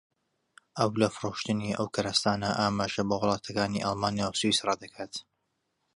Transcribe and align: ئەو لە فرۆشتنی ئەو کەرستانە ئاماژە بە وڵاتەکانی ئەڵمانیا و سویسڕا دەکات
ئەو 0.77 0.89
لە 1.01 1.07
فرۆشتنی 1.15 1.75
ئەو 1.77 1.87
کەرستانە 1.95 2.49
ئاماژە 2.59 3.03
بە 3.09 3.15
وڵاتەکانی 3.21 3.83
ئەڵمانیا 3.85 4.27
و 4.29 4.37
سویسڕا 4.39 4.73
دەکات 4.83 5.13